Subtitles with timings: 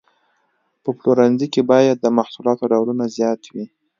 [0.83, 3.65] په پلورنځي کې باید د محصولاتو ډولونه زیات وي.